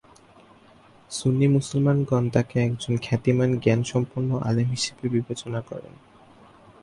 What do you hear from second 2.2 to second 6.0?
তাকে একজন খ্যাতিমান জ্ঞান সম্পন্ন আলেম হিসেবে বিবেচনা করেন।